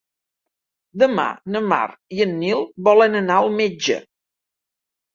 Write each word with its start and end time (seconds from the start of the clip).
Demà 1.03 1.25
na 1.57 1.61
Mar 1.75 1.83
i 2.19 2.25
en 2.27 2.35
Nil 2.41 2.67
volen 2.91 3.23
anar 3.23 3.39
al 3.45 3.55
metge. 3.63 4.03